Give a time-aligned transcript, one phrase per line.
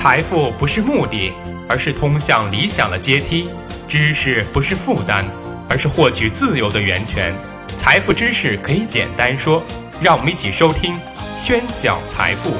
[0.00, 1.32] 财富不是目的，
[1.68, 3.48] 而是通向理想的阶梯；
[3.88, 5.24] 知识不是负担，
[5.68, 7.34] 而是获取自由的源泉。
[7.76, 9.60] 财富知识可以简单说，
[10.00, 10.94] 让我们一起收听
[11.36, 12.50] 《宣讲财富》。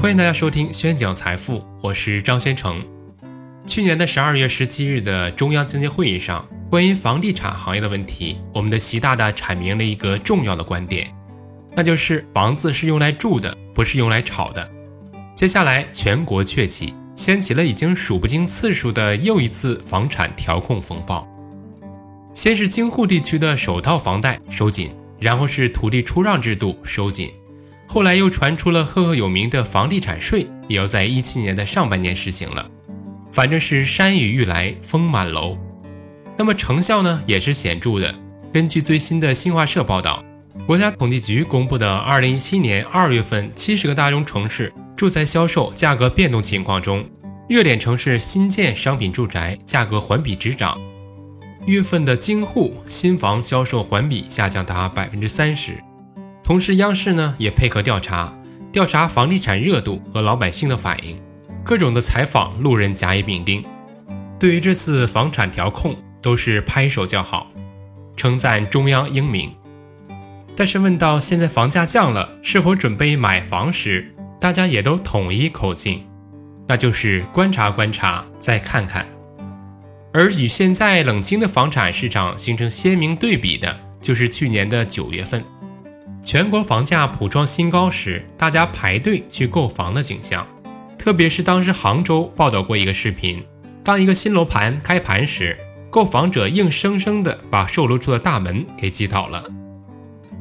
[0.00, 2.80] 欢迎大家收听《宣讲财富》，我是张宣成。
[3.66, 11.14] 去年的十二月十七日的中央经济会议上，关于房地产行业的问题，我们的习大大阐明了一个重要的观点，
[11.76, 14.68] 那就是房子是用来住的，不是用来炒的。
[15.36, 21.28] 接下来，全国鹊起，掀起了已经数不清次数的又一次房产调控风暴。
[22.32, 27.30] 先是京沪地区的首套房贷收紧，然后是土地出让制度收紧，
[27.86, 32.68] 后来又传出了赫赫有名的房地产税也要在一七年的上半年实行了。
[33.30, 35.56] 反正是山雨欲来风满楼，
[36.36, 38.14] 那么成效呢也是显著的。
[38.52, 40.24] 根据最新的新华社报道，
[40.66, 47.04] 国家统计局公布的二零一七年二月份七十个大中城市住宅销售价格变动情况中，
[47.48, 50.80] 热点城市新建商品住宅价格环比直涨。
[51.66, 55.78] 月份的京沪新房销售环比下降达百分之三十。
[56.42, 58.36] 同时，央视呢也配合调查，
[58.70, 61.18] 调查房地产热度和老百姓的反应。
[61.64, 63.64] 各种的采访，路人甲乙丙丁，
[64.38, 67.52] 对于这次房产调控都是拍手叫好，
[68.16, 69.54] 称赞中央英明。
[70.56, 76.02] 但是问到现在房价降了，是否准备买房时，大家也都统一口径，
[76.66, 79.06] 那就是观察观察，再看看。
[80.14, 85.44] 而与现在冷清的房产市场形成鲜明对比的，就是去年的九月份，
[86.22, 90.46] 全国房价普创新高时，大家排队去购房的景象。
[90.96, 93.44] 特别是当时杭州报道过一个视频，
[93.82, 95.58] 当一个新楼盘开盘时，
[95.94, 99.44] 购房者硬生生的把售楼处的大门给挤倒了。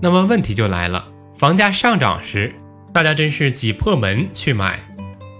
[0.00, 2.54] 那么问题就来了，房价上涨时，
[2.94, 4.80] 大家真是挤破门去买，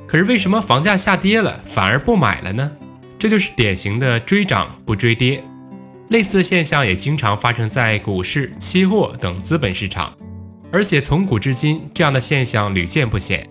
[0.06, 2.70] 可是为什么房价下跌了反而不买了呢？
[3.18, 5.42] 这就是典型的追涨不追跌。
[6.10, 10.12] 类似的现象也经常发生在股市、期货等资本市场，
[10.70, 13.48] 而且从古至今，这样的现象屡见不鲜。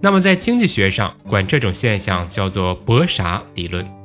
[0.00, 3.97] 那么，在经济学上，管这种现象叫做博傻理论。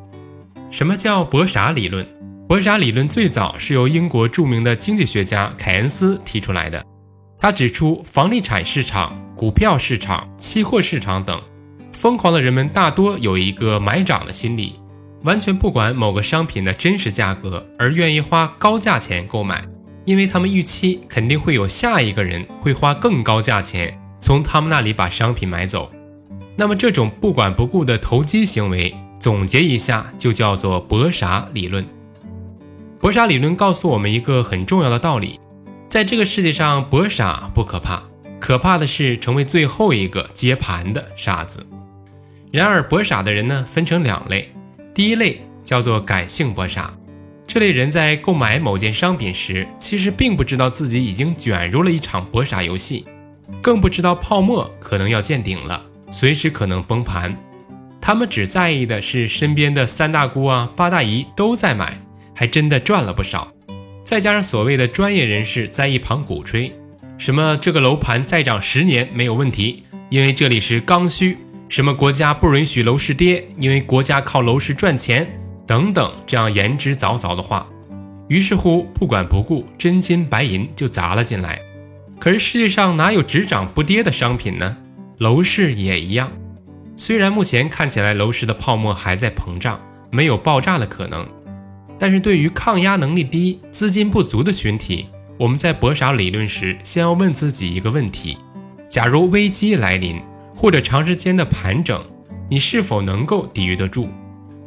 [0.74, 2.04] 什么叫博傻理论？
[2.48, 6.84] 博傻理论最早是由英国著名的经济学家凯恩斯提出来的。
[7.38, 11.40] 他指出，房地产市场、股票市场、期货市场等，
[11.92, 14.80] 疯狂的人们大多有一个买涨的心理，
[15.22, 19.64] 完全不管某个商品的真实价格，而愿意花高价钱购买，
[20.06, 23.96] 因为他们预期肯定会有下一个人会花更高价钱。
[24.20, 25.92] 从他们那里把商品买走，
[26.58, 31.88] 那么这种不管不顾的投机行为，总结一下就叫做博傻理论。
[33.00, 35.40] 博傻理论告诉我们一个很重要的道理：
[35.88, 38.04] 在这个世界上，博傻不可怕，
[38.42, 41.66] 可怕的是成为最后一个接盘的傻子。
[42.52, 44.54] 然而，博傻的人呢，分成两类，
[44.94, 46.94] 第一类叫做感性博傻，
[47.48, 53.06] 这类人在购买某件商品时，其实并不知道自己已经卷入了一场博傻游戏。
[53.62, 57.34] 更不知道泡沫可能要见顶了，随时可能崩盘。
[58.06, 61.98] 他们只在意的是身边的三大姑啊、八大姨都在买，
[62.36, 63.54] 还真的赚了不少。
[64.04, 66.76] 再加上所谓的专业人士在一旁鼓吹，
[67.18, 71.38] 什么这个楼盘再涨十年没有问题，因为这里是刚需；
[71.70, 75.26] 什么国家不允许楼市跌，因为国家靠楼市赚钱
[75.66, 77.66] 等等，这样言之凿凿的话，
[78.28, 81.62] 于是乎不管不顾，真金白银就砸了进来。
[82.20, 84.76] 可是世界上哪有只涨不跌的商品呢？
[85.20, 86.30] 楼市也一样。
[86.96, 89.80] 虽然目前看起来楼市的泡沫还在膨胀，
[90.12, 91.28] 没有爆炸的可能，
[91.98, 95.08] 但是对于抗压能力低、资金不足的群体，
[95.40, 98.38] 我们在博傻理论时，先要问自己一个问题：
[98.88, 100.22] 假如危机来临，
[100.56, 102.04] 或者长时间的盘整，
[102.50, 104.08] 你是否能够抵御得住？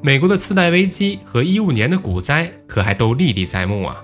[0.03, 3.97] 美国的次贷危机和一五年的股灾可还都历历在目啊！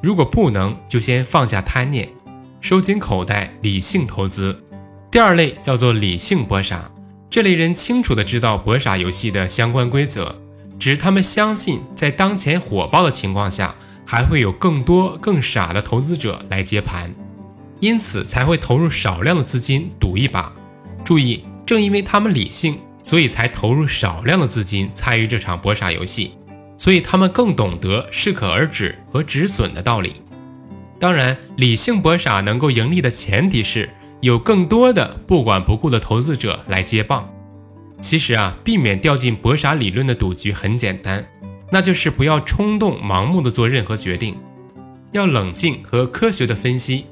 [0.00, 2.08] 如果不能，就先放下贪念。
[2.60, 4.56] 收紧口袋，理性投资。
[5.10, 6.90] 第二类叫做理性博傻，
[7.30, 10.40] 这类人清楚的知道博傻游戏的相关规则，
[10.78, 13.74] 只是他们相信在当前火爆的情况下，
[14.06, 17.14] 还会有更多更傻的投资者来接盘，
[17.80, 20.52] 因此才会投入少量的资金赌一把。
[21.04, 26.32] 注意，正因为他们理性，所以才投入少量的资金参与这场博傻游戏，
[26.78, 30.14] 所以他们更懂得适可而止和止损的道理。
[30.98, 37.28] 当然，理性博傻能够盈利的前提是有更多的不管不顾的投资者来接棒。
[38.00, 41.26] 其实啊，避免掉进博傻理论的赌局很简单，
[41.70, 44.36] 那就是不要冲动、盲目的做任何决定。
[45.12, 47.06] 要冷静和科学的分析。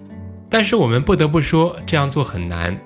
[0.48, 2.78] 但是我们不得不说，这样做很难，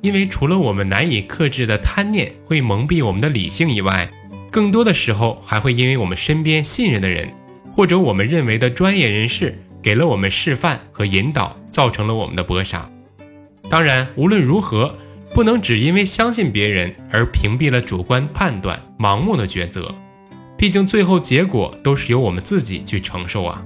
[0.00, 4.10] 因为除了我们难以克制的贪念会蒙蔽我们的理性以外，
[4.50, 7.34] 更多的时候还会因为我们身边信任的人，
[7.70, 12.90] 或者我们认为的专业人士给了我们示范和引导，造成了我们的搏杀。
[13.68, 14.96] 当然，无论如何，
[15.34, 19.94] 不能只因为相信别人而屏蔽了主观判断、盲目的抉择。
[20.56, 23.62] 毕竟最后结果都是由我们自己去承受啊。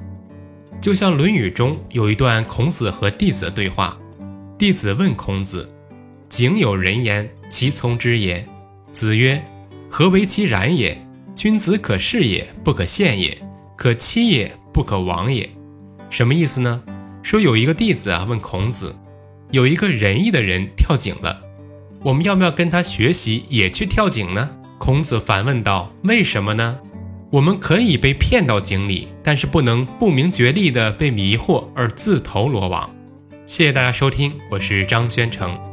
[0.80, 3.96] 就像《论语》中有一段孔子和弟子的对话，
[4.58, 5.70] 弟子问孔子
[6.28, 8.44] ：“井有人焉，其从之也？”
[8.90, 9.40] 子曰
[9.90, 11.00] ：“何为其然也？
[11.34, 13.36] 君子可视也，不可陷也；
[13.76, 15.48] 可欺也，不可亡也。”
[16.10, 16.82] 什么意思呢？
[17.22, 18.96] 说有一个弟子啊问孔子
[19.50, 21.40] ：“有一个仁义的人跳井了，
[22.02, 26.78] 我们要不要跟他学习，也去跳井呢？”孔子反问道：“为什么呢？”
[27.30, 32.90] 我们可以被骗到井里，但是不能不明觉厉的被迷惑而自投罗网。
[33.46, 35.69] 谢谢大家收听，我是张宣成。